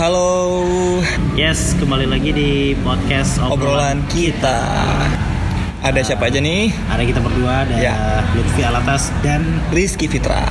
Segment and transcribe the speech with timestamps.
[0.00, 0.56] Halo,
[1.36, 4.64] Yes, kembali lagi di podcast obrolan kita.
[5.84, 6.72] Ada siapa aja nih?
[6.88, 8.24] Ada kita berdua, ada Ya.
[8.32, 10.48] Lutfi Alatas dan Rizky Fitra.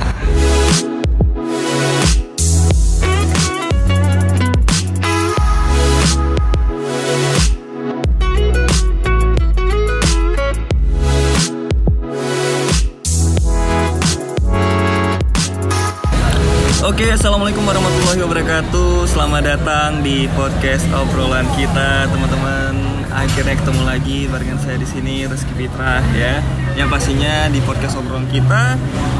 [17.20, 19.04] Assalamualaikum warahmatullahi wabarakatuh.
[19.04, 23.04] Selamat datang di podcast obrolan kita, teman-teman.
[23.12, 26.40] Akhirnya ketemu lagi barengan saya di sini Rizky Fitra ya.
[26.80, 28.72] Yang pastinya di podcast obrolan kita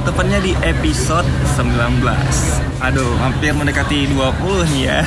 [0.08, 1.28] tepatnya di episode
[1.60, 2.00] 19.
[2.80, 5.04] Aduh, hampir mendekati 20 nih ya.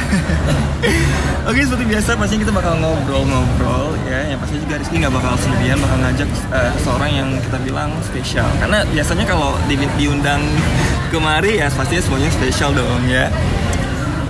[1.49, 4.21] Oke, seperti biasa pastinya kita bakal ngobrol-ngobrol ya.
[4.29, 8.45] Yang pasti juga Rizky nggak bakal sendirian, bakal ngajak eh, seseorang yang kita bilang spesial.
[8.62, 10.45] Karena biasanya kalau di, diundang
[11.13, 13.30] kemari ya pastinya semuanya spesial dong ya.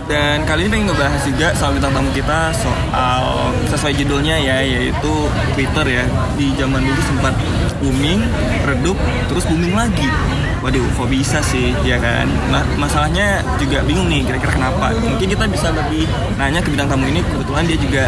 [0.03, 5.13] Dan kali ini pengen ngebahas juga soal bintang tamu kita soal sesuai judulnya ya yaitu
[5.55, 6.03] Twitter ya.
[6.35, 7.31] Di zaman dulu sempat
[7.79, 8.19] booming,
[8.67, 8.99] redup,
[9.31, 10.11] terus booming lagi.
[10.59, 12.27] Waduh, kok bisa sih ya kan?
[12.51, 14.91] Ma- masalahnya juga bingung nih kira-kira kenapa.
[14.95, 16.03] Mungkin kita bisa lebih
[16.35, 18.03] nanya ke bintang tamu ini kebetulan dia juga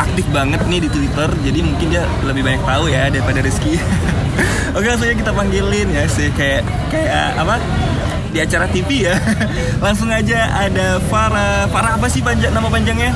[0.00, 1.28] aktif banget nih di Twitter.
[1.44, 3.76] Jadi mungkin dia lebih banyak tahu ya daripada Rizky.
[4.76, 7.60] Oke, langsung aja kita panggilin ya sih kayak kayak apa?
[8.34, 9.14] Di acara TV ya.
[9.84, 11.70] Langsung aja ada Farah.
[11.70, 13.14] Farah apa sih panjang nama panjangnya?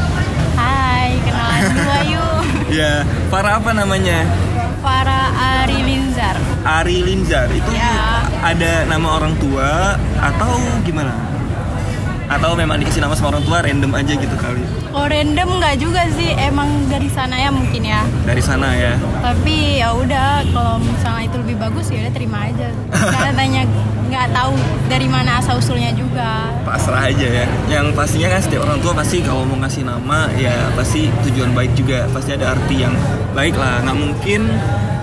[0.54, 2.26] Hai, kenalan dulu yuk.
[2.78, 3.02] Ya,
[3.32, 4.28] Farah apa namanya?
[4.78, 6.36] Farah Ari Linzar.
[6.62, 7.48] Ari Linzar.
[7.50, 8.22] Itu Ya.
[8.44, 10.52] ada nama orang tua atau
[10.84, 11.10] gimana?
[12.28, 14.62] Atau memang dikasih nama sama orang tua random aja gitu kali.
[14.98, 18.02] Oh random nggak juga sih, emang dari sana ya mungkin ya.
[18.26, 18.98] Dari sana ya.
[19.22, 22.66] Tapi ya udah, kalau misalnya itu lebih bagus ya udah terima aja.
[23.14, 23.62] Karena tanya
[24.10, 24.58] nggak tahu
[24.90, 26.50] dari mana asal usulnya juga.
[26.66, 27.46] Pasrah aja ya.
[27.70, 31.78] Yang pastinya kan setiap orang tua pasti kalau mau ngasih nama ya pasti tujuan baik
[31.78, 32.10] juga.
[32.10, 32.94] Pasti ada arti yang
[33.38, 33.78] baik lah.
[33.86, 34.50] Nggak mungkin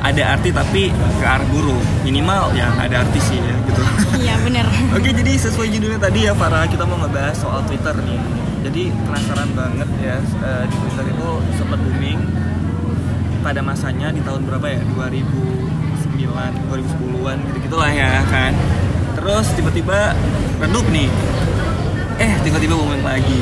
[0.03, 1.79] ada arti tapi ke arah buruk.
[2.03, 3.81] Minimal ya ada arti sih ya gitu.
[4.19, 4.67] Iya bener.
[4.99, 8.44] Oke, jadi sesuai judulnya tadi ya, Farah, kita mau ngebahas soal Twitter nih.
[8.65, 12.17] Jadi penasaran banget ya, eh, di Twitter itu sempat booming
[13.45, 14.81] pada masanya di tahun berapa ya?
[14.97, 18.57] 2009, 2010-an gitu-gitu lah ya kan.
[19.21, 20.17] Terus tiba-tiba
[20.57, 21.05] redup nih.
[22.17, 23.37] Eh, tiba-tiba booming lagi.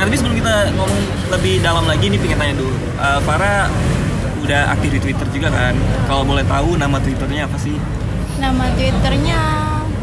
[0.00, 1.00] Nah, tapi sebelum kita ngomong
[1.36, 2.72] lebih dalam lagi nih pengen tanya dulu.
[2.96, 3.68] Eh, Farah
[4.40, 5.76] udah aktif di Twitter juga kan?
[6.08, 7.76] Kalau boleh tahu nama Twitternya apa sih?
[8.40, 9.38] Nama twitternya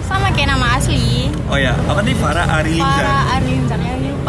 [0.05, 1.27] sama kayak nama asli.
[1.49, 3.03] Oh ya, apa nih Farah Ari Linzar?
[3.03, 3.79] Farah Ari Linzar.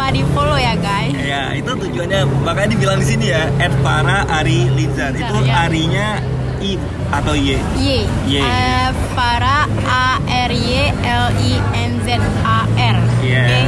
[0.01, 1.13] Lupa di follow ya guys.
[1.13, 3.45] Ya, itu tujuannya makanya dibilang di sini ya,
[3.85, 4.73] @para Ari.
[4.73, 5.69] Linzar, Itu ya.
[5.69, 6.17] Arinya
[6.57, 6.73] I
[7.13, 7.53] atau Y.
[7.77, 8.09] Y.
[8.25, 8.41] Y.
[8.41, 11.53] Eh, Farah A R Y L I
[11.85, 12.97] N Z A R.
[13.21, 13.45] Iya.
[13.45, 13.61] Oke.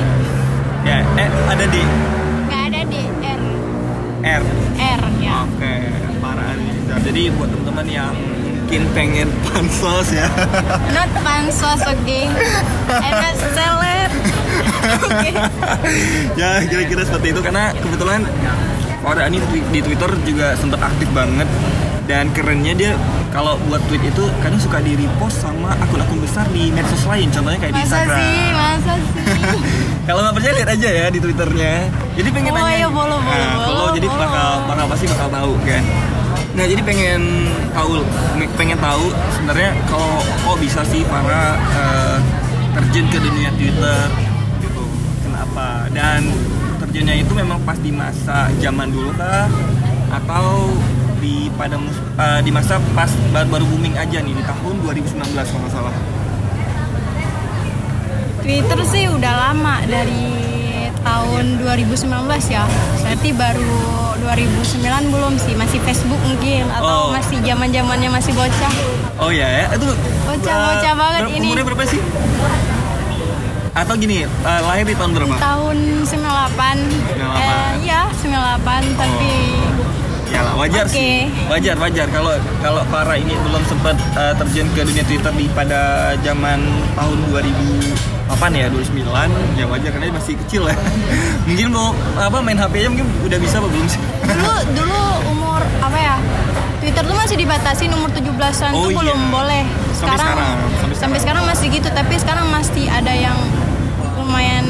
[0.89, 1.81] Ya, eh ada di
[2.49, 3.41] Nggak ada di R.
[4.25, 4.43] R.
[4.73, 5.31] R ya.
[5.45, 5.73] Oke,
[6.17, 6.97] para Ari Linzar.
[6.97, 8.13] Jadi buat teman-teman yang
[8.73, 10.25] mungkin pengen pansos ya.
[10.89, 12.19] Not pansos oke.
[12.89, 13.37] I'm not
[16.33, 18.25] ya, kira-kira seperti itu karena kebetulan
[19.05, 19.37] Farah ini
[19.69, 21.45] di Twitter juga sempat aktif banget
[22.09, 22.91] dan kerennya dia
[23.29, 27.59] kalau buat tweet itu kadang suka di repost sama akun-akun besar di medsos lain contohnya
[27.61, 29.23] kayak di Masa Instagram sih, masa sih.
[30.09, 31.73] Kalau nggak percaya lihat aja ya di twitternya.
[32.19, 32.75] Jadi pengen Oh, nanya.
[32.75, 35.83] iya, Nah, follow, jadi bakal bakal pasti bakal tahu kan.
[36.53, 38.05] Nah jadi pengen tahu
[38.53, 42.17] pengen tahu sebenarnya kalau kok bisa sih para eh,
[42.77, 44.05] terjun ke dunia Twitter
[44.61, 44.85] gitu.
[45.25, 45.89] Kenapa?
[45.89, 46.29] Dan
[46.77, 49.49] terjunnya itu memang pas di masa zaman dulu kah
[50.13, 50.69] atau
[51.17, 51.73] di pada
[52.21, 55.95] eh, di masa pas baru, baru booming aja nih di tahun 2019 kalau nggak salah.
[58.45, 60.53] Twitter sih udah lama dari
[61.03, 62.07] tahun 2019
[62.47, 62.63] ya.
[62.97, 63.75] Berarti baru
[64.17, 67.11] 2009 belum sih, masih Facebook mungkin atau Oh.
[67.11, 68.73] masih zaman-zamannya masih bocah.
[69.17, 69.65] Oh ya, ya.
[69.69, 69.87] itu
[70.23, 71.45] Bocah-bocah eh, banget ber- ini.
[71.45, 71.99] Umurnya berapa sih?
[73.73, 75.35] Atau gini, eh, lahir di tahun berapa?
[75.35, 76.77] Tahun 98.
[77.09, 77.41] 98.
[77.41, 79.31] Eh, iya, 98 tapi
[80.33, 80.97] Ya lah, wajar Oke.
[80.97, 81.29] sih.
[81.45, 85.81] Wajar, wajar kalau kalau para ini belum sempat eh, terjun ke dunia Twitter di pada
[86.17, 86.57] zaman
[86.97, 87.19] tahun
[88.29, 90.75] 2008 ya, 2009, ya wajar karena dia masih kecil ya.
[91.47, 94.01] mungkin mau apa main HP aja mungkin udah bisa apa belum sih?
[94.23, 96.15] dulu dulu umur apa ya?
[96.79, 98.97] Twitter tuh masih dibatasi umur 17-an Oh, tuh iya.
[98.99, 99.63] belum boleh.
[99.95, 103.37] Sampai Sekarang sekarang, sampai sampai sekarang masih gitu, tapi sekarang masih ada yang
[104.19, 104.65] lumayan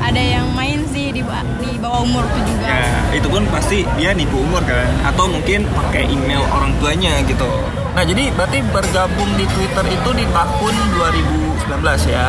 [0.00, 1.20] ada yang main sih di,
[1.60, 2.68] di bawah umurku juga.
[2.68, 7.48] Ya, itu pun pasti dia nipu umur kan atau mungkin pakai email orang tuanya gitu.
[7.96, 12.28] Nah, jadi berarti bergabung di Twitter itu di tahun 2019 ya.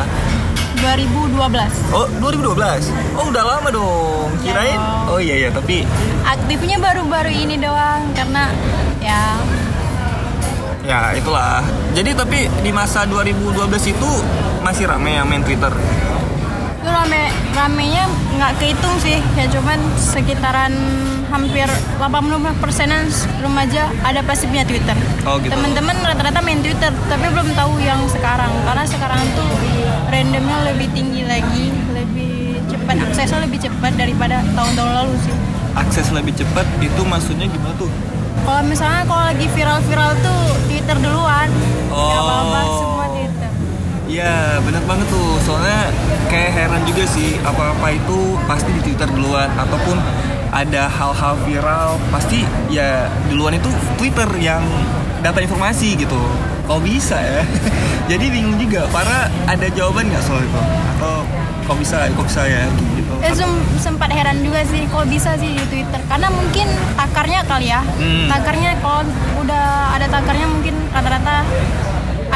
[0.80, 1.94] 2012.
[1.94, 3.18] Oh, 2012.
[3.18, 4.30] Oh, udah lama dong.
[4.42, 5.12] kirain dong.
[5.12, 5.82] oh iya iya tapi
[6.22, 8.52] Aktifnya baru-baru ini doang karena
[9.02, 9.36] ya
[10.88, 11.60] ya itulah
[11.92, 14.10] jadi tapi di masa 2012 itu
[14.64, 15.68] masih rame yang main Twitter
[16.78, 18.08] itu rame ramenya
[18.40, 20.72] nggak kehitung sih ya cuman sekitaran
[21.38, 21.68] hampir
[22.02, 23.06] 80 persenan
[23.38, 24.96] remaja ada pasti punya Twitter.
[25.22, 25.54] Oh, gitu.
[25.54, 29.50] Teman-teman rata-rata main Twitter tapi belum tahu yang sekarang karena sekarang tuh
[30.08, 35.34] randomnya lebih tinggi lagi, lebih cepat aksesnya lebih cepat daripada tahun-tahun lalu sih.
[35.72, 37.86] akses lebih cepat itu maksudnya gimana tuh
[38.42, 41.48] Kalau misalnya kalau lagi viral-viral tuh Twitter duluan,
[41.88, 42.10] Oh.
[42.10, 42.97] apa-apa semua.
[44.08, 45.36] Iya bener banget tuh.
[45.44, 45.92] Soalnya
[46.26, 48.18] kayak heran juga sih apa-apa itu
[48.48, 50.00] pasti di Twitter duluan ataupun
[50.48, 52.40] ada hal-hal viral pasti
[52.72, 54.64] ya duluan itu Twitter yang
[55.20, 56.16] data informasi gitu.
[56.64, 57.44] Kok bisa ya?
[58.10, 60.60] Jadi bingung juga para ada jawaban nggak soal itu?
[60.96, 61.28] Atau
[61.68, 62.64] kok bisa kok bisa ya
[62.96, 63.12] gitu?
[63.20, 66.00] Eh, sem- sempat heran juga sih kok bisa sih di Twitter?
[66.08, 66.64] Karena mungkin
[66.96, 67.84] takarnya kali ya.
[67.84, 68.24] Hmm.
[68.26, 69.04] takarnya kalau
[69.38, 71.44] udah ada takarnya mungkin rata-rata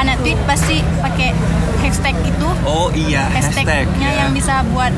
[0.03, 1.31] anak tweet pasti pakai
[1.79, 4.19] hashtag itu oh iya hashtag hashtagnya ya.
[4.27, 4.91] yang bisa buat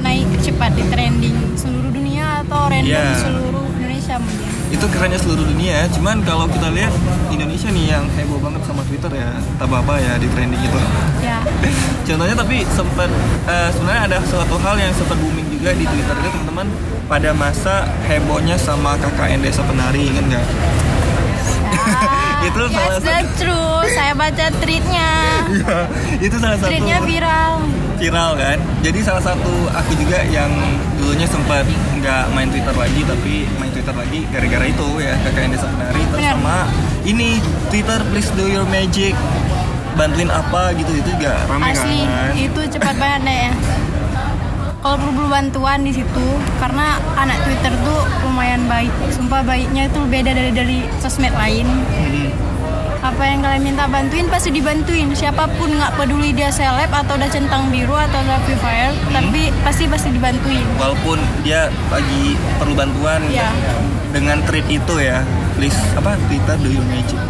[0.00, 3.20] naik cepat di trending seluruh dunia atau random Iya.
[3.20, 4.48] seluruh Indonesia mungkin.
[4.70, 6.94] Itu kerennya seluruh dunia cuman kalau kita lihat
[7.28, 9.28] Indonesia nih yang heboh banget sama Twitter ya
[9.58, 10.78] tak apa ya di trending itu.
[11.20, 11.42] Ya.
[12.08, 13.10] Contohnya tapi sempat
[13.44, 16.66] eh, sebenarnya ada suatu hal yang sempat booming juga di Twitter itu teman-teman.
[17.10, 20.46] Pada masa hebohnya sama KKN Desa Penari ingat nggak?
[22.40, 23.76] Itu yes, salah that's true.
[23.92, 25.08] Saya baca tweetnya
[25.50, 25.76] Iya,
[26.22, 26.70] itu salah satu.
[26.72, 27.52] Tweetnya viral.
[28.00, 28.58] Viral kan.
[28.80, 30.48] Jadi salah satu aku juga yang
[30.96, 31.68] dulunya sempat
[32.00, 35.14] nggak main Twitter lagi tapi main Twitter lagi gara-gara itu ya.
[35.26, 36.58] KKN Desa Penari terus sama
[37.04, 37.28] ini
[37.68, 39.12] Twitter please do your magic.
[39.98, 40.72] Bantuin apa?
[40.72, 42.32] Gitu itu juga rame Asli kan.
[42.32, 43.52] itu cepat banget ya.
[44.80, 48.88] Kalau perlu bantuan di situ karena anak Twitter tuh lumayan baik.
[49.12, 51.68] Sumpah baiknya itu beda dari dari sosmed lain.
[51.68, 52.28] Hmm.
[53.00, 55.12] Apa yang kalian minta bantuin pasti dibantuin.
[55.12, 59.52] Siapa pun nggak peduli dia seleb atau udah centang biru atau udah free fire, tapi
[59.60, 60.64] pasti pasti dibantuin.
[60.76, 63.48] walaupun dia lagi perlu bantuan Iya.
[64.12, 65.24] dengan tweet itu ya
[65.56, 67.20] please apa Twitter do your magic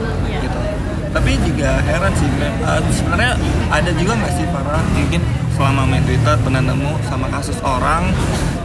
[1.10, 2.28] tapi juga heran sih.
[2.38, 3.32] Eh, sebenarnya
[3.68, 5.20] ada juga nggak sih para mungkin
[5.50, 8.08] selama main Twitter pernah nemu sama kasus orang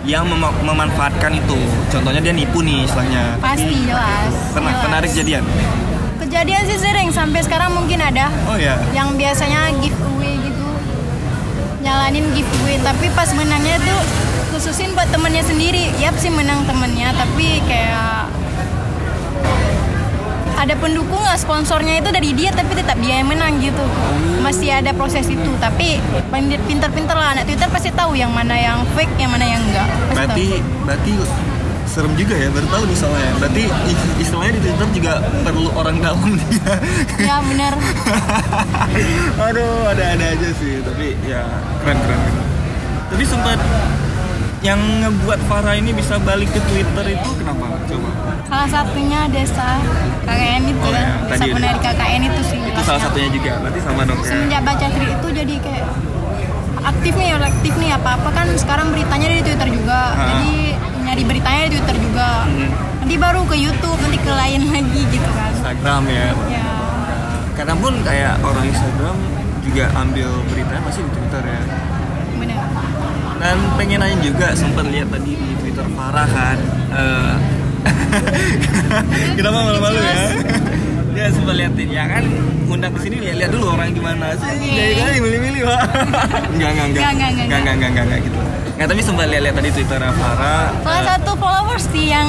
[0.03, 1.57] yang mem- memanfaatkan itu
[1.89, 4.31] contohnya dia nipu nih istilahnya Pasti jelas.
[4.53, 5.09] pernah jelas.
[5.09, 5.43] kejadian
[6.17, 8.29] Kejadian sih sering sampai sekarang mungkin ada.
[8.45, 10.65] oh ya yang biasanya giveaway gitu
[11.81, 13.99] nyalanin giveaway tapi pas menangnya tuh
[14.51, 18.24] khususin buat temennya sendiri yap sih menang temennya tapi kayak
[20.55, 23.83] ada pendukung sponsornya itu dari dia tapi tetap dia yang menang gitu
[24.39, 25.99] masih ada proses itu tapi
[26.65, 30.15] pinter-pinter lah anak Twitter pasti tahu yang mana yang fake yang mana yang enggak pasti
[30.15, 30.47] berarti
[30.85, 31.11] berarti
[31.85, 35.13] serem juga ya baru tahu nih soalnya berarti is- istilahnya di Twitter juga
[35.43, 36.19] perlu orang dalam
[36.49, 36.79] dia tahu.
[37.19, 37.73] ya benar
[39.45, 41.43] Aduh, ada-ada aja sih, tapi ya
[41.83, 42.19] keren keren.
[42.19, 42.45] keren.
[43.05, 43.59] Tapi sempat
[44.65, 47.69] yang ngebuat Farah ini bisa balik ke Twitter itu kenapa?
[47.85, 48.09] Coba.
[48.45, 49.77] salah satunya desa
[50.23, 53.51] KKN itu Oh, ya desa penari KKN itu sih Itu salah satunya juga.
[53.59, 54.25] Berarti sama dong ya.
[54.27, 55.85] semenjak baca tweet itu jadi kayak
[56.83, 60.21] aktif nih aktif nih apa apa kan sekarang beritanya di Twitter juga Ha.
[60.23, 60.53] jadi
[61.03, 62.69] nyari beritanya di Twitter juga Hmm.
[62.99, 66.27] nanti baru ke YouTube nanti ke lain lagi gitu kan Instagram ya.
[66.47, 66.65] ya
[67.53, 69.15] Kadang pun kayak orang Instagram
[69.63, 71.61] juga ambil beritanya masih di Twitter ya.
[73.35, 76.57] Dan pengen nanya juga sempat lihat tadi di Twitter Farah kan.
[76.91, 77.33] eh,
[79.37, 80.15] Kenapa malu-malu ya?
[81.15, 82.23] Dia sempat liatin ya kan
[82.65, 84.51] undang ke sini lihat lihat dulu orang gimana sih.
[84.51, 85.79] Jadi kali milih-milih Pak.
[86.53, 87.03] Enggak, enggak, enggak.
[87.05, 88.39] Enggak, enggak, enggak, Enggak, gitu.
[88.75, 90.65] Nggak, tapi sempat lihat-lihat tadi Twitter Farah.
[90.75, 92.27] salah eh, satu followers sih yang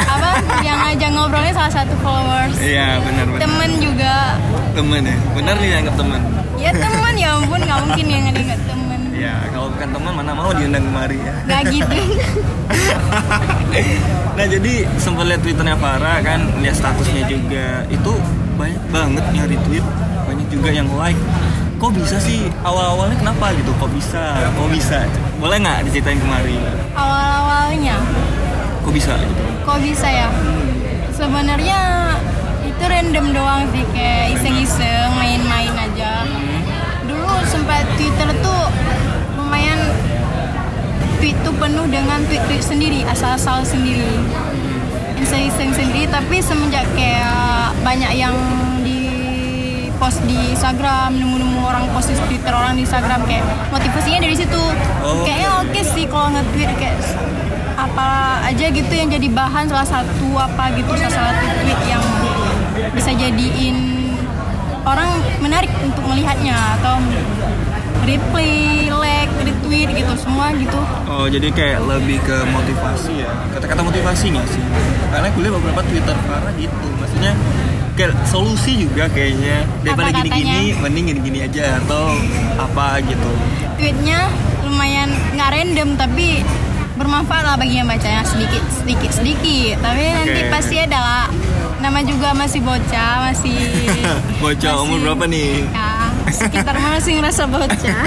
[0.00, 0.30] apa
[0.60, 3.40] yang aja ngobrolnya salah satu followers Iya, benar benar.
[3.40, 4.14] temen juga
[4.74, 5.16] Temen ya.
[5.32, 6.20] Benar nih anggap temen.
[6.56, 10.32] ya temen ya ampun nggak mungkin yang ada nggak temen Ya, kalau bukan teman mana
[10.34, 11.34] mau diundang kemari ya.
[11.46, 11.96] nggak gitu.
[14.34, 17.86] Nah jadi sempat lihat twitternya Farah kan lihat statusnya juga.
[17.86, 18.18] Itu
[18.58, 19.84] banyak banget yang retweet
[20.26, 21.18] banyak juga yang like.
[21.78, 22.50] Kok bisa sih?
[22.66, 23.70] Awal-awalnya kenapa gitu?
[23.78, 24.34] Kok bisa?
[24.58, 25.06] Kok bisa?
[25.38, 26.58] Boleh nggak diceritain kemari?
[26.98, 27.96] Awal awalnya
[28.84, 29.42] kok bisa gitu?
[29.64, 30.28] Kok bisa ya?
[31.14, 31.80] Sebenarnya
[32.66, 36.26] itu random doang sih kayak iseng-iseng main-main aja.
[37.06, 38.63] Dulu sempat Twitter tuh
[41.18, 44.20] tweet tuh penuh dengan tweet-tweet sendiri asal-asal sendiri.
[45.18, 48.34] Iseng-iseng sendiri tapi semenjak kayak banyak yang
[48.84, 49.00] di
[49.96, 54.62] post di Instagram nemu-nemu orang post di Twitter orang di Instagram kayak motivasinya dari situ.
[55.00, 56.98] Oh, kayaknya oke sih kalau nge-tweet kayak
[57.74, 62.04] apa aja gitu yang jadi bahan salah satu apa gitu salah satu tweet yang
[62.94, 63.76] bisa jadiin
[64.84, 67.00] orang menarik untuk melihatnya atau
[68.04, 70.78] replay, like, retweet gitu semua gitu.
[71.04, 74.62] Oh jadi kayak lebih ke motivasi ya Kata-kata motivasi nggak sih?
[75.08, 77.32] Karena gue lihat beberapa Twitter Farah gitu Maksudnya
[77.94, 82.18] kayak solusi juga kayaknya Daripada gini-gini mending gini-gini aja Atau
[82.56, 83.30] apa gitu
[83.78, 84.26] Tweetnya
[84.64, 86.42] lumayan nggak random tapi
[86.94, 89.82] bermanfaat lah bagi yang bacanya sedikit sedikit sedikit.
[89.82, 90.50] Tapi nanti Oke.
[90.50, 91.26] pasti ada lah.
[91.82, 93.58] Nama juga masih bocah, masih
[94.42, 95.52] Bocah umur masih- berapa nih?
[95.68, 95.88] Ya,
[96.26, 97.98] sekitar masih ngerasa bocah.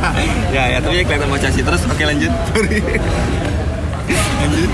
[0.54, 2.32] ya ya tapi ya kelihatan bocah sih Terus oke lanjut
[4.40, 4.70] Lanjut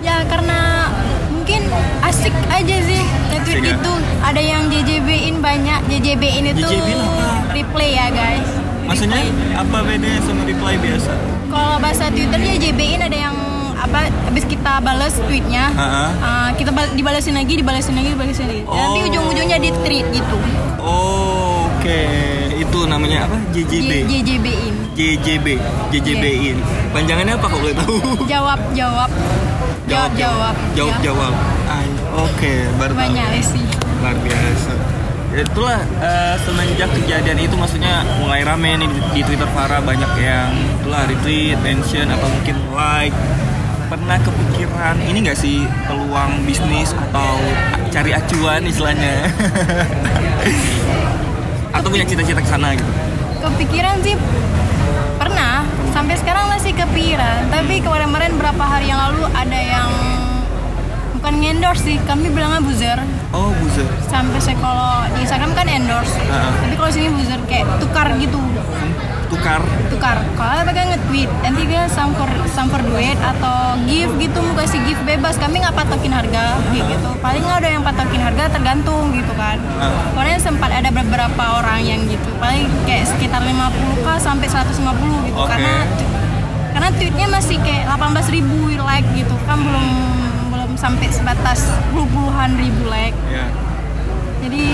[0.00, 0.88] ya karena
[1.28, 1.60] mungkin
[2.02, 3.74] asik aja sih nge-tweet ya?
[3.74, 3.92] itu.
[4.20, 5.80] Ada yang JJB-in banyak.
[5.86, 7.52] JJB-in itu apa?
[7.52, 8.48] replay ya guys.
[8.82, 9.54] Maksudnya Replay.
[9.54, 11.12] apa bedanya sama reply biasa?
[11.46, 13.36] Kalau bahasa Twitter JJB-in ada yang
[13.76, 16.04] apa habis kita balas tweetnya Ha-ha.
[16.14, 19.08] uh, kita bal- dibalasin lagi dibalasin lagi dibalasin lagi nanti Oh.
[19.08, 20.36] ujung-ujungnya di tweet gitu
[20.76, 21.49] Oh,
[21.80, 22.00] oke
[22.60, 23.36] Itu namanya apa?
[23.50, 25.46] JJB J- JJB-in JJB
[25.88, 26.56] JJB in
[26.92, 27.96] Panjangannya apa kalau boleh tahu?
[28.28, 29.08] jawab jawab
[29.88, 31.02] jawab jawab Jawab Ya.
[31.02, 31.32] jawab
[31.66, 33.00] Ay, Oke baru tahu.
[33.00, 33.64] banyak sih
[33.96, 34.72] Luar biasa
[35.30, 40.10] Ya, Itulah eh, semenjak kejadian itu maksudnya mulai rame nih di, di Twitter Farah banyak
[40.18, 43.14] yang itulah retweet, mention atau mungkin like.
[43.86, 45.56] Pernah kepikiran ini nggak sih
[45.86, 47.38] peluang bisnis atau
[47.88, 49.30] cari acuan istilahnya?
[51.70, 52.92] atau punya cita-cita ke sana gitu?
[53.40, 54.14] kepikiran sih
[55.16, 55.64] pernah.
[55.90, 57.50] Sampai sekarang masih kepikiran.
[57.50, 59.90] Tapi kemarin-kemarin berapa hari yang lalu ada yang
[61.18, 61.96] bukan endorse sih.
[62.06, 62.98] Kami bilangnya buzzer.
[63.34, 63.86] Oh buzzer.
[64.06, 66.14] sampai saya kalau di Instagram kan endorse.
[66.18, 66.50] Ha-ha.
[66.62, 68.38] tapi kalau sini buzzer kayak tukar gitu
[69.30, 69.62] Tukar.
[69.86, 74.98] tukar kalau mereka nge-tweet nanti dia samper samper duit atau gift gitu mau kasih gift
[75.02, 79.56] bebas kami nggak patokin harga gitu paling nggak ada yang patokin harga tergantung gitu kan
[79.78, 80.12] Ah.
[80.12, 84.76] Pokoknya sempat ada beberapa orang yang gitu paling kayak sekitar 50k sampai 150
[85.24, 85.48] gitu Oke.
[85.48, 85.74] karena
[86.70, 89.86] karena tweetnya masih kayak 18 ribu like gitu kan belum
[90.48, 93.46] belum sampai sebatas puluh-puluhan ribu like Ya.
[94.40, 94.64] Jadi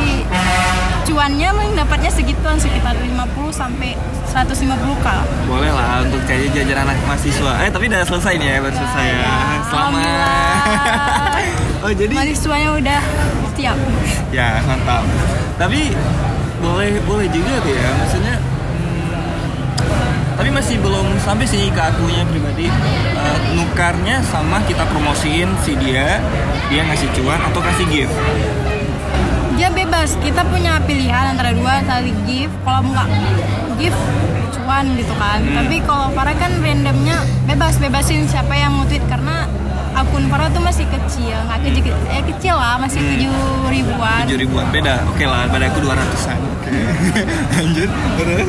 [1.07, 3.99] cuannya mungkin dapatnya segituan sekitar 50 sampai
[4.31, 5.07] 150 k
[5.49, 7.53] Boleh lah untuk kayaknya jajan anak mahasiswa.
[7.67, 9.19] Eh tapi udah selesai nih ya, baru selesai ya.
[9.19, 9.35] Ya,
[9.71, 10.05] Selamat.
[11.85, 13.01] Oh jadi mahasiswanya udah
[13.55, 13.79] siap
[14.35, 15.07] ya mantap.
[15.57, 15.95] Tapi
[16.59, 18.37] boleh boleh juga tuh ya, maksudnya.
[18.43, 25.79] hmm, tapi masih belum sampai sih ke akunya pribadi eh, nukarnya sama kita promosiin si
[25.79, 26.19] dia
[26.73, 28.17] dia ngasih cuan atau kasih gift
[30.15, 32.55] kita punya pilihan antara dua tadi gift.
[32.63, 33.09] Kalau nggak
[33.77, 33.99] gift
[34.55, 35.43] cuan gitu kan.
[35.43, 35.57] Hmm.
[35.59, 39.03] tapi kalau Farah kan randomnya bebas bebasin siapa yang mau tweet.
[39.07, 39.51] Karena
[39.95, 41.35] akun Farah tuh masih kecil.
[41.47, 43.11] Nggak kecil eh kecil lah masih Hmm.
[43.11, 43.37] tujuh
[43.67, 44.23] ribuan.
[44.29, 44.67] Tujuh ribuan.
[44.71, 45.03] Beda.
[45.09, 46.39] Oke lah pada aku dua ratusan.
[47.57, 47.91] Lanjut.
[48.19, 48.49] Terus?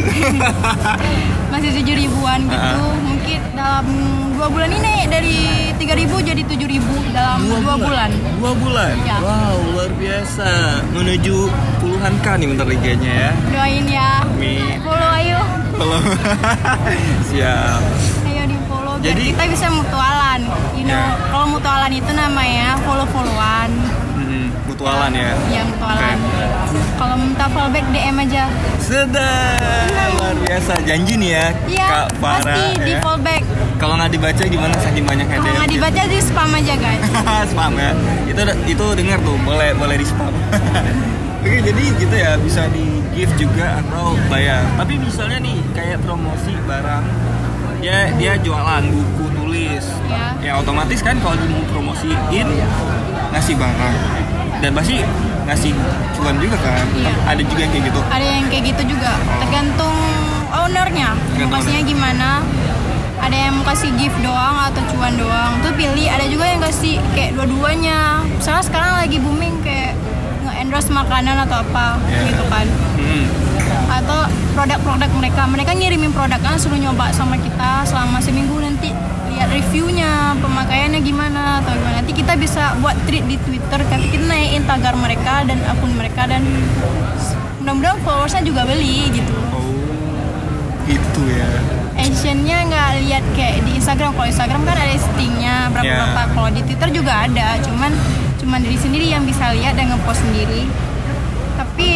[1.54, 2.82] Masih tujuh ribuan gitu.
[2.82, 2.98] Ah.
[3.00, 3.86] mungkin dalam
[4.32, 5.38] dua bulan ini dari
[5.76, 8.10] tiga ribu jadi tujuh ribu dalam dua, bulan.
[8.38, 8.94] Dua bulan.
[9.02, 9.18] Ya.
[9.18, 10.50] Wow, luar biasa.
[10.94, 11.50] Menuju
[11.80, 13.30] puluhan k nih bentar lagi kayaknya ya.
[13.50, 14.78] doain ya Amin.
[14.80, 15.42] follow ayo
[15.74, 16.00] Kalau
[17.30, 17.82] siap.
[18.24, 20.40] ayo di follow biar Jadi- kita bisa mutualan
[20.74, 21.18] you know Ya.
[21.30, 24.07] kalau mutualan itu namanya follow followan Hmm,
[24.78, 25.34] mutualan ya.
[25.50, 26.46] ya mutualan Oke.
[27.02, 28.46] kalau minta fallback DM aja
[28.78, 29.90] Sedang
[30.22, 30.74] luar biasa.
[30.86, 32.46] Janji nih ya, iya Kak Farah.
[32.46, 33.02] pasti di ya.
[33.02, 33.42] fallback
[33.82, 37.02] Kalau nggak dibaca gimana saking banyaknya kalau nggak dibaca di spam aja guys
[37.52, 37.92] spam ya.
[38.30, 40.30] Itu itu dengar tuh, boleh boleh di spam.
[41.42, 42.86] Oke, jadi gitu ya bisa di
[43.18, 44.62] gift juga atau bayar.
[44.78, 47.04] Tapi misalnya nih kayak promosi barang
[47.82, 49.86] ya dia jualan buku tulis.
[50.06, 50.38] Ya.
[50.38, 52.46] Ya otomatis kan kalau dia mau promosiin
[53.34, 53.96] ngasih barang
[54.58, 55.02] dan pasti
[55.44, 55.72] ngasih
[56.14, 56.86] cuan juga kan.
[56.92, 57.12] Iya.
[57.26, 58.00] Ada juga yang kayak gitu.
[58.04, 59.96] ada yang kayak gitu juga tergantung
[60.50, 62.30] ownernya Tergantung kasihnya gimana
[63.18, 66.96] ada yang mau kasih gift doang atau cuan doang tuh pilih ada juga yang kasih
[67.12, 69.98] kayak dua-duanya misalnya sekarang lagi booming kayak
[70.42, 72.22] nge-endorse makanan atau apa Iya.
[72.26, 73.26] gitu kan Hmm.
[73.90, 74.20] atau
[74.54, 78.92] produk-produk mereka mereka ngirimin produknya suruh nyoba sama kita selama seminggu nanti
[79.38, 82.02] lihat reviewnya pemakaiannya gimana atau gimana.
[82.02, 86.26] Nanti kita bisa buat tweet di Twitter tapi kita naikin tagar mereka dan akun mereka
[86.26, 86.42] dan
[87.62, 89.34] mudah-mudahan followersnya juga beli gitu.
[89.54, 89.78] Oh,
[90.90, 91.46] gitu ya.
[91.98, 94.14] actionnya nggak lihat kayak di Instagram.
[94.14, 95.98] Kalau Instagram kan ada listingnya berapa Ya.
[96.02, 97.92] berapa kalau di Twitter juga ada cuman
[98.38, 100.66] cuman diri sendiri yang bisa lihat dan ngepost sendiri.
[101.58, 101.90] Tapi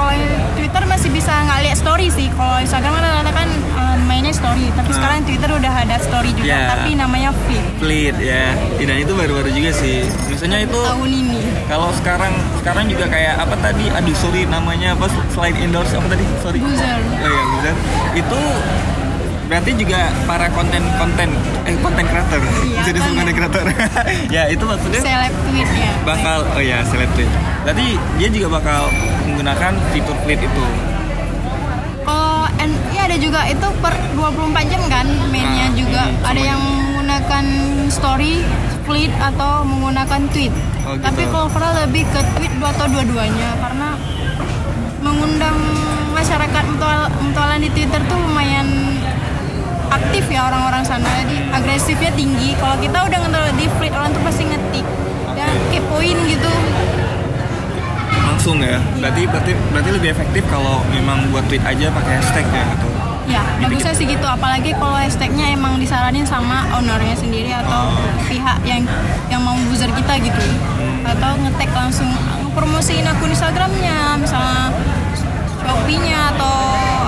[0.00, 0.16] kalau
[0.56, 4.72] Twitter masih bisa nggak lihat story sih kalau Instagram kan rata kan eh, mainnya story
[4.72, 4.96] tapi Ah.
[4.96, 6.66] sekarang Twitter udah ada story juga Ya.
[6.70, 8.52] tapi namanya feed Fleet ya.
[8.76, 10.04] Dan itu baru-baru juga sih.
[10.26, 13.88] Misalnya itu tahun ini kalau sekarang sekarang juga kayak apa tadi?
[13.90, 15.08] Aduh sorry namanya apa?
[15.30, 16.24] Slide endorse apa tadi?
[16.38, 16.60] Sorry.
[16.60, 17.00] Buzzer.
[17.18, 17.74] Oh iya buzzer.
[18.14, 18.40] Itu
[19.46, 21.28] berarti juga para konten-konten
[21.64, 23.64] eh konten creator Iya, bisa disebut konten creator
[24.36, 27.26] ya itu maksudnya seleb tweetnya bakal oh ya seleb tweet
[27.66, 28.86] berarti dia juga bakal
[29.40, 30.64] menggunakan fitur fleet itu?
[32.04, 36.02] Kalau and ya ada juga itu per 24 jam kan mainnya Ah, juga.
[36.04, 37.44] hmm, ada yang menggunakan
[37.88, 38.44] story
[38.84, 40.52] tweet atau menggunakan tweet.
[40.84, 41.00] Oh, gitu.
[41.00, 43.96] tapi kalau Farah lebih ke tweet dua atau dua-duanya karena
[45.00, 45.56] mengundang
[46.12, 48.68] masyarakat mutual mutualan di Twitter tuh lumayan
[49.88, 51.08] aktif ya orang-orang sana.
[51.24, 52.52] Jadi agresifnya tinggi.
[52.60, 54.84] Kalau kita udah ngetel di tweet orang tuh pasti ngetik.
[55.32, 56.52] Dan kepoin gitu
[58.40, 62.64] langsung ya berarti berarti berarti lebih efektif kalau memang buat tweet aja pakai hashtag ya
[62.72, 62.88] gitu
[63.30, 64.26] Ya, bagusnya sih gitu.
[64.26, 68.02] Apalagi kalau hashtagnya emang disaranin sama ownernya sendiri atau Oh.
[68.26, 68.82] pihak yang
[69.30, 70.40] yang mau buzzer kita gitu.
[70.40, 71.06] Hmm.
[71.06, 72.10] Atau ngetek langsung
[72.56, 74.74] promosiin akun Instagramnya, misalnya
[75.62, 76.56] Shopee-nya atau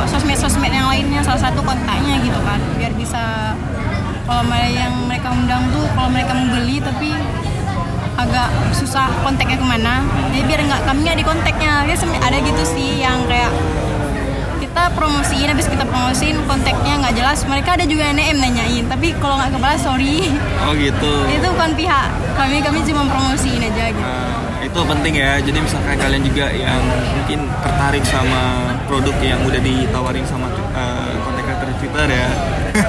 [0.06, 3.56] sosmed-sosmed yang lainnya, salah satu kontaknya gitu kan, biar bisa
[4.22, 7.10] kalau yang mereka undang tuh kalau mereka mau beli tapi
[8.22, 10.06] agak susah kontaknya ke mana.
[10.30, 13.50] Jadi biar nggak kami nggak di kontaknya sem- ada gitu sih yang kayak
[14.62, 17.42] kita promosiin habis kita promosiin kontaknya nggak jelas.
[17.44, 20.30] Mereka ada juga yang DM nanyain tapi kalau nggak kebalas sorry.
[20.64, 21.12] Oh gitu.
[21.36, 24.02] Itu bukan pihak kami kami cuma promosiin aja gitu.
[24.02, 25.42] Nah, itu penting ya.
[25.42, 26.80] Jadi misalkan kalian juga yang
[27.18, 31.01] mungkin tertarik sama produk yang udah ditawarin sama uh,
[31.82, 32.28] Twitter ya.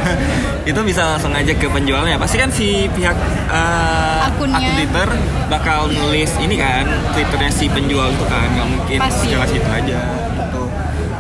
[0.70, 2.16] itu bisa langsung ngajak ke penjualnya.
[2.22, 3.18] Pasti kan si pihak
[3.50, 4.62] uh, Akunnya.
[4.62, 5.10] akun Twitter
[5.50, 6.86] bakal nulis ini kan
[7.18, 9.34] Twitternya si penjual itu kan nggak mungkin Pasti.
[9.34, 10.00] jelas itu aja.
[10.38, 10.62] Gitu.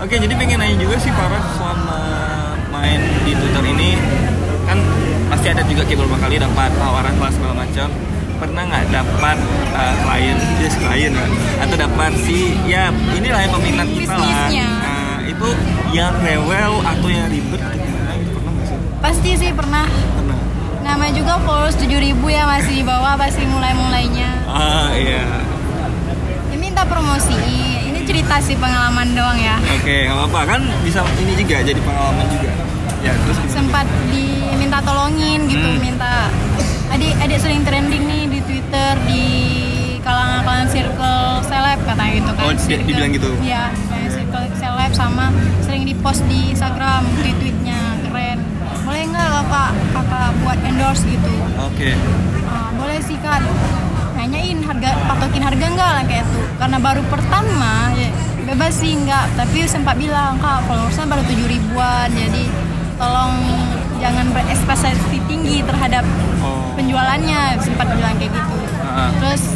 [0.05, 1.99] Oke, jadi pengen nanya juga sih Farah selama
[2.69, 3.97] main di Twitter ini
[4.69, 4.77] kan
[5.33, 7.87] pasti ada juga beberapa kali dapat tawaran kelas segala macam
[8.43, 9.37] pernah nggak dapat
[9.71, 11.31] uh, klien yes klien kan
[11.63, 14.47] atau dapat si ya inilah yang peminat kita lah.
[14.51, 14.92] Nah,
[15.33, 15.49] itu
[15.91, 17.61] yang rewel atau yang ribet
[18.15, 18.77] gitu pernah nggak sih?
[18.99, 19.85] Pasti sih pernah.
[20.13, 20.37] Pernah.
[20.83, 21.89] Namanya juga followers 7000
[22.29, 24.29] ya masih di bawah pasti mulai-mulainya.
[24.45, 25.23] Ah iya.
[26.47, 27.33] Ini minta promosi.
[27.83, 29.57] Ini cerita sih pengalaman doang ya.
[29.73, 30.39] Oke nggak apa-apa.
[30.47, 32.51] Kan bisa ini juga jadi pengalaman juga.
[32.99, 33.51] Ya terus gimana?
[33.51, 35.79] sempat diminta tolongin gitu Hmm.
[35.79, 36.29] minta.
[36.89, 39.23] Adik adik sering trending nih di Twitter di
[39.99, 43.29] kalangan-kalangan circle seleb katanya gitu kan Oh, Circle- dibilang gitu?
[43.39, 44.22] iya seleb
[44.93, 45.33] sama
[45.65, 48.39] sering di post di Instagram tweet-tweetnya keren.
[48.85, 51.33] Boleh nggak kakak kakak buat endorse gitu?
[51.57, 51.97] Oke.
[52.45, 53.41] Ah, boleh sih kak.
[54.13, 56.41] Nanyain harga patokin harga enggak lah kayak itu.
[56.61, 58.09] Karena baru pertama ya,
[58.45, 62.07] bebas sih enggak tapi sempat bilang kak followersnya baru tujuh ribuan.
[62.13, 62.45] Jadi
[63.01, 63.33] tolong
[63.97, 66.05] jangan berekspektasi tinggi terhadap
[66.45, 66.69] oh.
[66.77, 67.57] penjualannya.
[67.59, 68.55] Sempat bilang kayak gitu.
[68.93, 69.09] Ah.
[69.17, 69.52] terus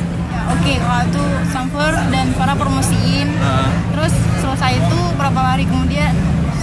[0.51, 3.27] oke kalau itu Samfur dan para promosiin.
[3.39, 3.69] Ah.
[3.93, 5.63] terus selesai itu berapa hari?
[5.67, 6.11] Kemudian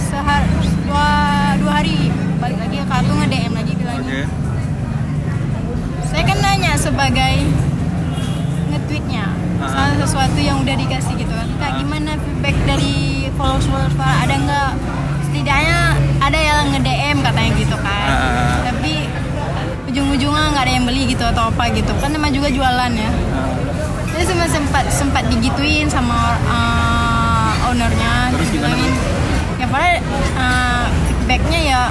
[0.09, 0.47] sehari
[0.85, 1.09] dua,
[1.61, 2.09] dua hari.
[2.41, 4.21] Balik lagi kak tuh nge DM lagi bilangnya oke.
[6.05, 7.35] Saya kan nanya sebagai
[8.73, 9.25] nge-tweetnya.
[9.55, 9.71] Ah.
[9.71, 11.33] soal sesuatu yang udah dikasih gitu.
[11.33, 14.71] Kan kak gimana feedback dari followers followers ada nggak?
[15.29, 15.79] Setidaknya
[16.23, 18.07] ada yang nge-DM katanya gitu kan.
[18.09, 18.57] Ah.
[18.65, 19.07] tapi
[19.89, 21.91] ujung-ujungnya nggak ada yang beli gitu atau apa gitu.
[22.03, 23.11] Kan namanya juga jualan ya.
[24.15, 28.93] Jadi sempat sempat sempat digituin sama uh, ownernya Terus gimana, dibilangin,
[29.55, 29.95] ya padahal
[30.33, 31.81] uh, feedbacknya ya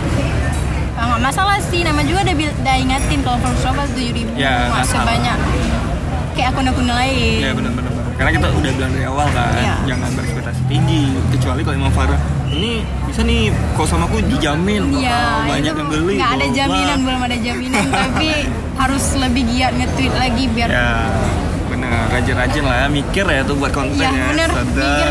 [0.94, 5.04] ya nggak masalah sih nama juga udah, udah ingatin kalau berapa tujuh ribu Ya, salah.
[5.04, 5.38] sebanyak
[6.32, 8.02] kayak akun-akun lain Ya benar benar benar.
[8.14, 9.74] Karena kita udah bilang dari awal kan, Iya.
[9.84, 11.02] jangan berekspektasi tinggi.
[11.34, 12.72] Kecuali kalau emang Farah ini
[13.04, 13.42] bisa nih
[13.74, 16.14] kok sama aku dijamin Iya, banyak yang beli.
[16.14, 18.30] nggak ada jaminan belum ada jaminan tapi
[18.74, 20.88] harus lebih giat nge-tweet lagi biar Ya
[21.84, 24.24] benar rajin-rajin lah ya mikir ya tuh buat konten ya ya.
[24.32, 25.08] bener mikir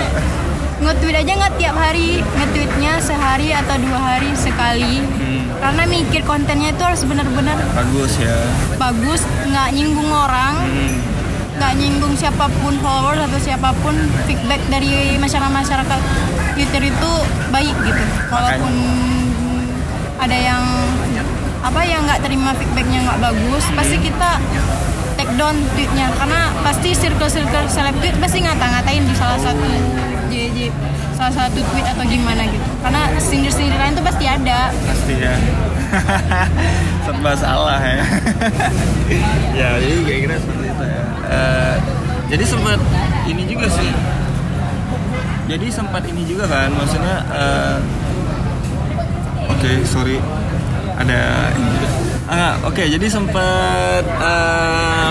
[0.84, 5.00] nge-tweet aja nggak tiap hari nge-tweetnya sehari atau dua hari sekali.
[5.00, 8.36] Hmm, karena mikir kontennya itu harus benar-benar bagus ya.
[8.76, 10.94] bagus nggak nyinggung orang Hmm,
[11.56, 13.96] nggak nyinggung siapa pun followers atau siapa pun
[14.28, 16.00] feedback dari masyarakat masyarakat
[16.58, 17.12] Twitter itu
[17.48, 18.04] baik gitu.
[18.28, 18.74] Walaupun
[20.20, 20.64] ada yang
[21.64, 24.36] apa yang nggak terima feedbacknya nggak bagus pasti kita
[25.24, 29.64] take down tweetnya karena pasti circle circle seleb tweet pasti ngata-ngatain di salah satu
[30.28, 30.68] JJ
[31.16, 35.36] salah satu tweet atau gimana gitu karena sindir-sindiran itu pasti ada pasti ya.
[37.08, 38.04] Serba salah ya.
[39.64, 41.04] ya jadi kayak kira seperti itu ya.
[41.32, 41.76] Eh,
[42.36, 42.80] jadi sempat
[43.24, 43.92] ini juga sih
[45.48, 47.78] jadi sempat ini juga kan maksudnya eh,
[49.48, 50.20] oke sorry
[51.00, 51.88] ada ini juga
[52.34, 55.10] ah oke jadi sempat eh,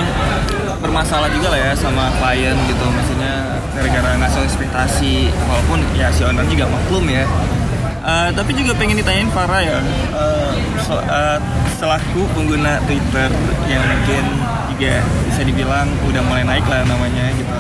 [0.82, 2.82] bermasalah juga lah ya sama klien gitu.
[2.82, 3.35] Maksudnya
[3.72, 5.14] gara-gara sesuai ekspektasi
[5.46, 7.22] walaupun ya si owner juga maklum ya.
[8.02, 11.38] Eh, tapi juga pengen ditanyain Farah ya eh, so- eh,
[11.78, 13.30] selaku pengguna Twitter
[13.70, 14.24] yang mungkin
[14.74, 14.98] juga
[15.30, 17.58] bisa dibilang udah mulai naik lah namanya gitu.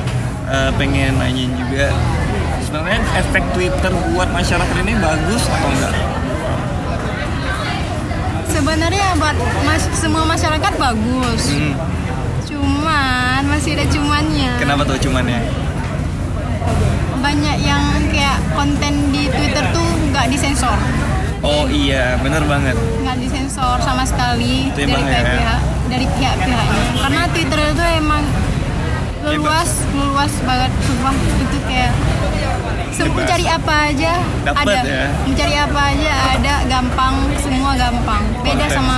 [0.50, 1.94] Eh, pengen nanyain juga
[2.66, 5.94] sebenarnya efek Twitter buat masyarakat ini bagus atau enggak?
[8.52, 11.42] Sebenarnya buat mas semua masyarakat bagus.
[11.48, 11.72] Hmm,
[12.44, 14.50] Cuman masih ada cumannya.
[14.56, 15.40] kenapa tuh cuman ya?
[17.18, 20.76] Banyak yang kayak konten di Twitter tuh nggak disensor,
[21.40, 22.76] Oh iya, bener banget.
[23.00, 25.32] nggak disensor sama sekali Itu dari bahaya, ya.
[25.32, 26.82] pihak dari pihak-pihaknya.
[26.98, 28.22] Karena Twitter itu emang
[29.24, 30.70] luas luas banget.
[30.82, 31.92] Sumpah itu kayak
[32.92, 33.24] Sem- Bebas.
[33.24, 34.12] cari apa aja
[34.44, 34.80] Dapet ada.
[34.84, 35.06] ya.
[35.24, 38.22] mencari apa aja ada gampang semua gampang.
[38.42, 38.96] Beda sama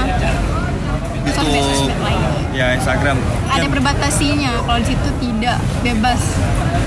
[1.27, 2.24] sosmed sosmed lain
[2.55, 3.19] ya Instagram.
[3.47, 6.21] ada perbatasinya kalau di situ tidak bebas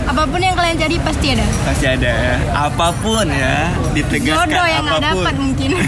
[0.03, 2.35] apa pun yang kalian cari pasti ada pasti ada ya.
[2.55, 5.83] Apa pun ya, ditegaskan jodoh yang nggak dapat mungkin Ya,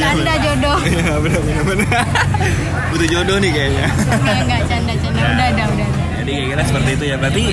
[0.00, 0.36] canda bener.
[0.40, 2.04] jodoh Iya benar benar benar.
[2.90, 3.86] Butuh jodoh nih kayaknya.
[3.92, 5.86] nggak nggak canda canda udah ada udah ada
[6.18, 7.16] Jadi kayak kira seperti itu ya.
[7.20, 7.44] Berarti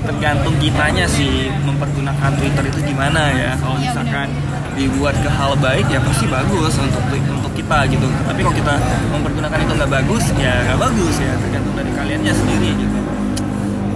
[0.00, 3.50] tergantung kitanya sih mempergunakan Twitter itu gimana ya.
[3.54, 4.28] Kalau Iya, misalkan
[4.72, 7.04] dibuat ke hal baik ya pasti bagus untuk
[7.50, 8.06] untuk kita gitu.
[8.06, 8.74] Tapi kalau kita
[9.10, 11.32] mempergunakan itu nggak bagus ya nggak bagus ya.
[11.36, 12.98] Tergantung dari kaliannya sendiri gitu.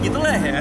[0.02, 0.58] Gitulah ya.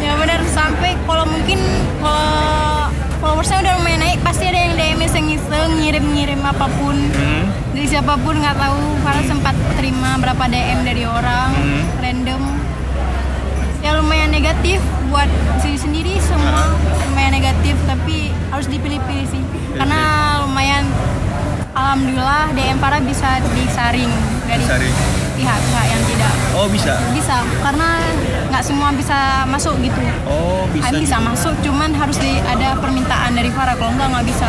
[0.00, 1.60] ya benar sampai kalau mungkin
[2.00, 2.88] kalau
[3.20, 7.44] followersnya udah lumayan naik pasti ada yang DM iseng-iseng ngirim-ngirim apa pun Hmm.
[7.70, 11.82] dari siapa pun nggak tahu karena sempat terima berapa DM dari orang Hmm.
[12.00, 12.42] random
[13.78, 16.74] ya lumayan negatif buat diri sendiri semua
[17.04, 17.41] lumayan negatif
[22.50, 24.10] DM para bisa disaring
[24.42, 24.96] dari Disaring.
[25.32, 26.94] pihak-pihak yang tidak Oh bisa.
[27.10, 28.04] bisa karena
[28.46, 30.92] nggak semua bisa masuk gitu Oh bisa.
[30.92, 31.26] bisa, bisa gitu.
[31.26, 34.46] masuk cuman harus di, ada permintaan dari para kalau nggak nggak bisa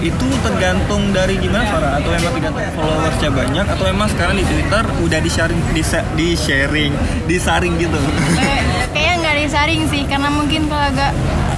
[0.00, 4.84] Itu tergantung dari gimana Farah atau emang tergantung followersnya banyak atau emang sekarang di Twitter
[5.00, 5.82] udah di sharing di,
[6.14, 6.92] di sharing
[7.24, 7.96] disaring gitu.
[8.36, 11.12] Eh, kayaknya nggak disaring sih karena mungkin kalau agak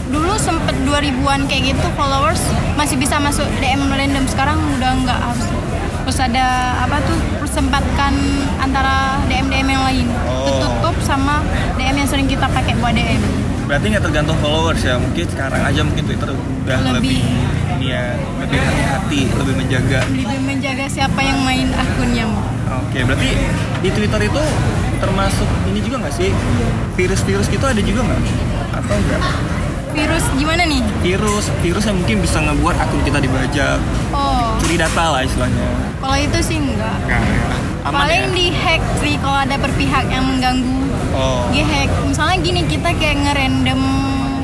[0.07, 2.39] dulu sempet 2000-an kayak gitu followers
[2.77, 5.47] masih bisa masuk DM random sekarang udah nggak harus
[6.07, 6.47] terus ada
[6.79, 8.15] apa tuh persempatkan
[8.57, 10.47] antara DM DM yang lain Oh.
[10.47, 11.43] tertutup sama
[11.75, 13.19] DM yang sering kita pakai buat DM
[13.67, 14.95] Berarti nggak tergantung followers ya.
[14.95, 17.75] Mungkin sekarang aja mungkin Twitter udah lebih, Lebih.
[17.75, 20.01] ini ya lebih hati-hati, lebih menjaga.
[20.07, 22.31] lebih menjaga siapa yang main akunnya
[22.79, 23.35] Oke, berarti
[23.83, 24.43] di Twitter itu
[24.97, 26.31] termasuk ini juga nggak sih
[26.95, 28.21] virus-virus gitu ada juga nggak?
[28.73, 29.23] Atau enggak?
[29.97, 33.79] Virus gimana nih Virus, virus yang mungkin bisa ngebuat akun kita dibajak,
[34.11, 35.67] oh curi data lah istilahnya.
[35.97, 37.57] kalau itu sih enggak Nggak ya?
[37.85, 38.33] Aman paling ya?
[38.33, 41.49] di hack sih kalau ada perpihak yang mengganggu Oh.
[41.49, 43.81] di hack misalnya gini kita kayak ngerandom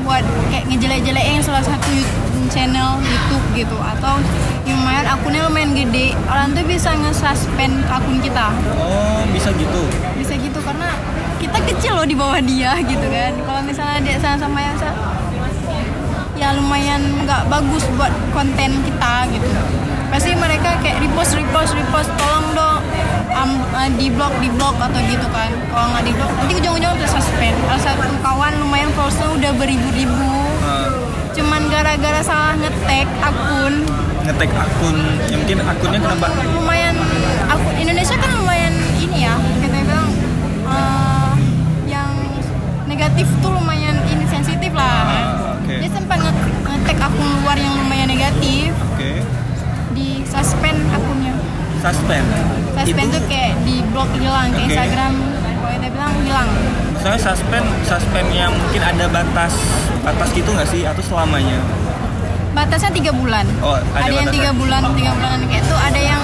[0.03, 1.93] buat kayak ngejelek-jelekin salah satu
[2.49, 4.17] channel YouTube gitu atau
[4.63, 9.85] yang lumayan akunnya lumayan gede orang tuh bisa nge-suspend akun kita Oh, bisa gitu.
[10.17, 10.97] bisa gitu karena
[11.37, 14.97] kita kecil loh di bawah dia gitu kan kalau misalnya dia sama-sama yang sa-
[16.43, 19.47] ya lumayan nggak bagus buat konten kita gitu.
[20.11, 22.83] Pasti mereka kayak repost repost repost tolong dong
[23.31, 25.55] am, eh, di blok di blok atau gitu kan.
[25.71, 27.55] Kalau nggak di blok nanti ujung-ujung udah suspend.
[27.71, 30.35] Ada satu kawan lumayan followersnya udah beribu-ribu.
[30.67, 30.89] Eh,
[31.39, 33.87] cuman gara-gara salah ngetek akun.
[34.27, 34.99] Ngetek akun,
[35.31, 36.27] ya mungkin akunnya kenapa?
[36.55, 36.95] lumayan
[37.51, 40.11] akun Indonesia kan lumayan ini ya kita bilang
[40.67, 41.35] eh,
[41.87, 42.11] yang
[42.87, 43.62] negatif tuh
[47.03, 49.21] akun luar yang lumayan negatif Oke.
[49.93, 51.35] di suspend akunnya
[51.77, 52.23] Suspend.
[52.73, 54.67] suspend Itu tuh kayak di blok hilang kayak.
[54.69, 55.13] Instagram
[55.53, 56.49] kalau kita bilang hilang
[56.93, 59.53] misalnya suspend, suspend yang mungkin ada batas
[60.01, 61.59] batas gitu nggak sih atau selamanya?
[62.53, 64.33] batasnya tiga bulan Oh, ada yang batasnya.
[64.33, 66.23] tiga bulan tiga bulan kayak itu ada yang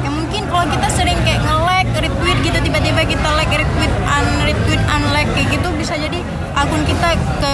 [0.00, 4.82] yang mungkin kalau kita sering kayak nge-like retweet gitu tiba-tiba kita like retweet un retweet
[4.88, 6.18] unlike kayak gitu bisa jadi
[6.56, 7.50] akun kita ke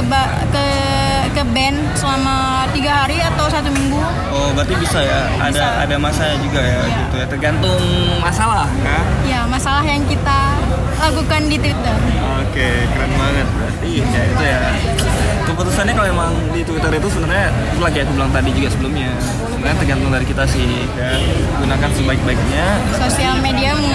[0.49, 0.65] ke
[1.33, 2.37] ke ban selama
[2.71, 3.99] tiga hari atau satu minggu
[4.31, 5.29] Oh, berarti bisa ya.
[5.37, 5.67] Ada Bisa.
[5.83, 6.99] ada masanya juga ya Iya.
[6.99, 7.27] gitu ya.
[7.27, 7.83] Tergantung
[8.19, 9.05] masalah kan?
[9.23, 10.39] ya masalah yang kita
[10.99, 11.97] lakukan di Twitter
[12.43, 13.47] Oke, keren banget.
[13.51, 14.61] Berarti ya itu ya.
[15.43, 19.11] Keputusannya kalau emang di Twitter itu sebenarnya itu lagi aku bilang tadi juga sebelumnya.
[19.49, 21.21] Sebenarnya tergantung dari kita sih, kan.
[21.59, 22.67] Gunakan sebaik-baiknya.
[22.95, 23.89] sosial mediamu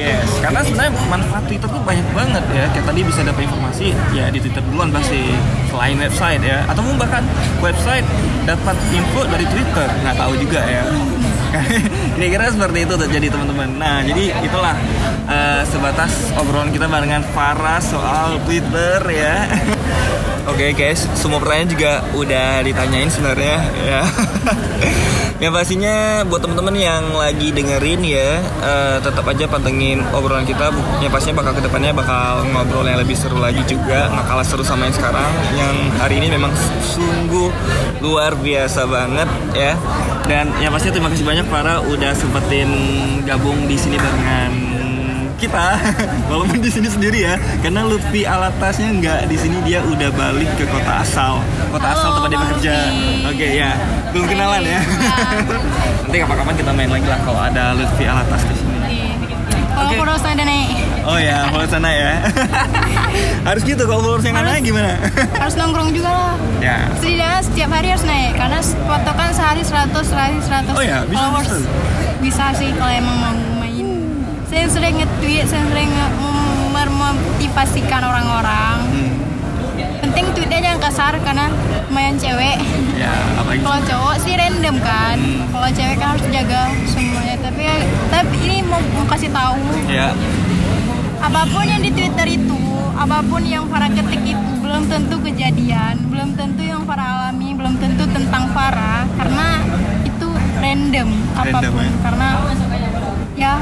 [0.00, 2.64] Yes, karena sebenarnya manfaat Twitter tuh banyak banget ya.
[2.72, 3.86] Kayak tadi bisa dapat informasi
[4.16, 5.20] ya di Twitter duluan pasti
[5.68, 6.64] selain website ya.
[6.64, 7.22] Atau mungkin bahkan
[7.60, 8.06] website
[8.48, 9.88] dapat info dari Twitter.
[10.00, 10.84] Nggak tahu juga ya.
[12.16, 13.68] Kira-kira seperti itu terjadi teman-teman.
[13.76, 14.74] Nah, jadi itulah
[15.28, 19.44] eh, sebatas obrolan kita barengan Farah soal Twitter ya.
[20.50, 24.02] Oke guys, semua pertanyaan juga udah ditanyain sebenarnya ya.
[25.40, 30.68] yang pastinya buat teman-teman yang lagi dengerin ya, eh, tetap aja pantengin obrolan kita.
[31.00, 34.60] Yang pastinya bakal ke depannya bakal ngobrol yang lebih seru lagi juga, nggak kalah seru
[34.60, 35.30] sama yang sekarang.
[35.56, 36.52] Yang hari ini memang
[36.84, 37.48] sungguh
[38.04, 39.72] luar biasa banget ya.
[40.28, 42.70] Dan yang pastinya terima kasih banyak para udah sempetin
[43.24, 44.69] gabung di sini barengan
[45.40, 45.80] kita
[46.30, 50.68] walaupun di sini sendiri ya karena Lutfi Alatasnya nggak di sini dia udah balik ke
[50.68, 51.40] kota asal
[51.72, 52.74] kota asal Oh, tempat dia bekerja
[53.24, 53.70] oke ya
[54.10, 54.80] belum kenalan ya
[56.04, 58.68] nanti kapan-kapan kita main lagi lah kalau ada Lutfi Alatas di sini
[59.70, 59.96] Kalau Oke.
[59.96, 60.68] kurang ada naik,
[61.08, 62.12] oh ya kalau sana ya
[63.48, 64.50] harus gitu kalau followers yang Harus.
[64.52, 64.92] naik gimana
[65.34, 66.34] harus nongkrong juga lah.
[66.60, 70.98] ya Setidaknya setiap hari harus naik karena foto kan sehari 100 sehari 100 Oh ya,
[71.08, 71.48] bisa followers.
[71.48, 71.58] gitu?
[72.20, 73.34] Bisa sih kalau emang mau.
[74.50, 75.90] Saya sering nge-tweet, saya sering
[76.74, 78.76] memotivasikan orang-orang.
[78.90, 79.12] Hmm.
[80.02, 81.46] Penting tweetnya jangan kasar karena
[81.86, 82.58] lumayan cewek.
[82.98, 85.16] ya apa Kalau cowok sih random kan.
[85.22, 85.46] Hmm.
[85.54, 87.36] Kalau cewek kan harus jaga semuanya.
[87.38, 87.62] Tapi
[88.10, 90.10] tapi ini mau, mau kasih tahu ya
[91.20, 92.62] apa pun yang di Twitter itu,
[92.96, 97.76] apa pun yang Farah ketik itu belum tentu kejadian, belum tentu yang Farah alami, belum
[97.76, 99.60] tentu tentang Farah karena
[100.08, 101.92] itu random apa pun ya?
[102.00, 102.28] karena
[103.36, 103.54] ya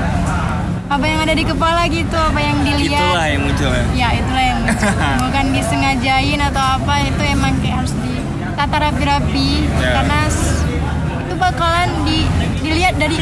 [0.88, 3.29] apa yang ada di kepala gitu, apa yang itulah dilihat.
[3.29, 4.92] yang muncul ya Ya itulah yang muncul.
[5.24, 9.90] bukan disengajain atau apa itu emang kayak harus ditata rapi-rapi Ya.
[9.94, 10.20] karena
[11.20, 12.18] itu bakalan di,
[12.59, 13.20] dilihat dari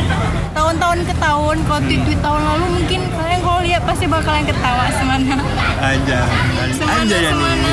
[0.53, 5.37] tahun-tahun ke tahun kalau tweet-tweet tahun lalu mungkin kalian kalau lihat pasti bakalan ketawa semana
[5.77, 6.21] aja
[6.73, 7.73] semana aja ya semana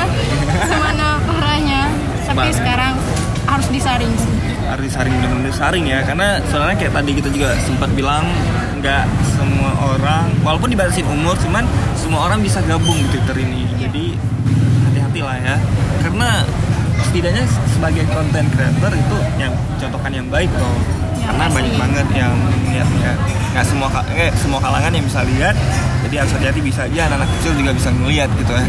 [0.60, 1.82] semana parahnya
[2.24, 2.52] tapi Parah.
[2.52, 2.94] sekarang
[3.46, 4.30] harus disaring sih
[4.68, 6.00] harus saring bener-bener saring ya.
[6.02, 8.24] Karena soalnya kayak tadi kita juga sempat bilang
[8.80, 11.64] nggak semua orang walaupun dibatasin umur cuman
[11.96, 13.64] semua orang bisa gabung di Twitter ini.
[13.80, 14.04] Jadi
[14.88, 15.56] hati-hati lah ya.
[16.04, 16.44] Karena
[17.04, 20.78] setidaknya sebagai konten creator itu yang contohkan yang baik loh
[21.14, 21.56] Ya, karena pasti.
[21.56, 22.34] banyak banget yang
[22.68, 23.12] lihatnya
[23.56, 25.56] nggak semua eh, semua kalangan yang bisa lihat.
[26.04, 28.64] Jadi harus hati-hati bisa aja anak-anak kecil juga bisa ngelihat gitu ya.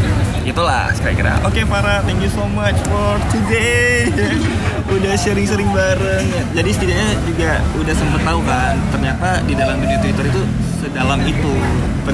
[0.46, 4.08] Itulah kira-kira oke para thank you so much for today
[4.96, 6.26] udah sharing-sharing bareng.
[6.56, 10.42] Jadi setidaknya juga udah sempet tahu kan ternyata di dalam dunia Twitter itu
[10.80, 11.52] sedalam itu.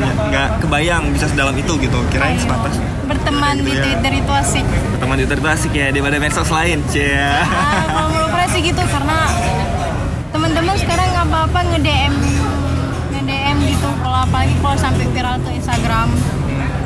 [0.02, 2.74] Nggak kebayang bisa sedalam itu gitu kirain sebatas.
[3.06, 3.82] Berteman di Gitu ya.
[3.86, 4.66] Twitter itu asik.
[4.98, 9.20] Teman Twitter itu asik ya daripada medsos lain cia ah, kalau menurut sih gitu karena
[10.32, 12.14] teman-teman sekarang nggak apa-apa nge-DM
[13.12, 16.08] nge-DM gitu kalau apalagi kalau sampai viral ke Instagram.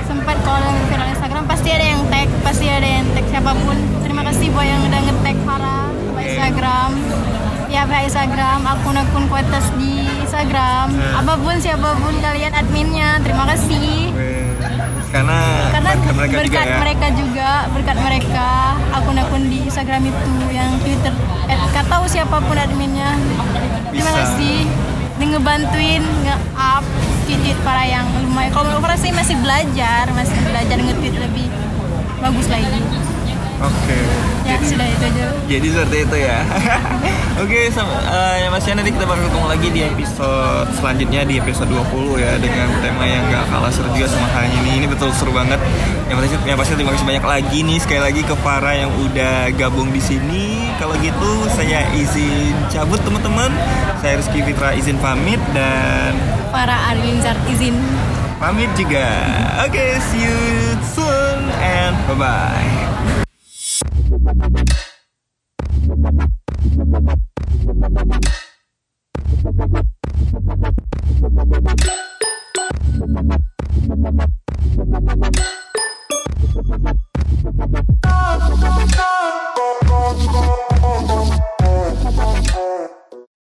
[0.05, 3.77] Sempat kalau viral Instagram pasti ada yang tag pasti ada yang tag siapa pun.
[4.05, 5.86] Terima kasih buat yang udah nge-tag Farah
[6.37, 6.90] Instagram.
[7.66, 10.92] Ya via Instagram akun-akun kuatas di Instagram.
[11.16, 14.12] Apa pun siapa pun kalian adminnya terima kasih.
[15.11, 16.77] Karena karena berkat mereka juga berkat ya.
[16.79, 18.49] mereka juga berkat mereka
[18.92, 21.14] akun-akun di Instagram itu yang Twitter
[21.49, 23.16] eh, gak tahu siapa pun adminnya.
[23.90, 24.20] Terima Bisa.
[24.20, 24.59] kasih.
[25.16, 26.85] Dia ngebantuin nge-up
[27.25, 28.53] tweet para yang lumayan.
[28.53, 31.49] Kalau menurut sih masih belajar masih belajar nge-tweet lebih
[32.20, 33.06] bagus lagi
[33.64, 34.01] oke
[34.47, 36.38] ya sudah itu aja Jadi seperti itu ya.
[37.42, 41.71] Oke, sama eh, yang masih nanti kita bakal ketemu lagi di episode selanjutnya di episode
[41.71, 44.83] 20 ya dengan tema yang gak kalah seru juga sama halnya ini.
[44.83, 45.62] Ini betul seru banget.
[46.11, 49.55] Yang pasti yang pasti terima kasih banyak lagi nih sekali lagi ke para yang udah
[49.55, 50.66] gabung di sini.
[50.83, 53.55] Kalau gitu saya izin cabut teman-teman.
[54.03, 56.11] Saya Rizky Fitra izin pamit dan
[56.51, 57.79] para Arwinzar izin
[58.42, 59.07] pamit juga.
[59.62, 60.38] Oke, see you
[60.83, 62.86] soon and bye bye.
[67.79, 68.17] Thank
[75.37, 75.65] you.